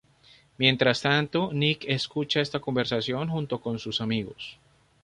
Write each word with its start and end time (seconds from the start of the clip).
Mientras 0.57 0.99
tanto, 1.03 1.53
Nick 1.53 1.85
escucha 1.87 2.41
esta 2.41 2.59
conversación 2.59 3.29
junto 3.29 3.61
con 3.61 3.77
sus 3.77 4.01
amigos. 4.01 4.57